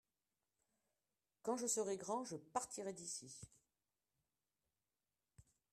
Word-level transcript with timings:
quand 1.43 1.57
je 1.57 1.67
serais 1.67 1.95
grand 1.95 2.23
je 2.23 2.35
partirai 2.35 2.91
d'ici. 2.91 3.39